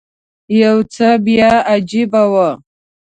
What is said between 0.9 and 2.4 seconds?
څه بیا عجیبه و.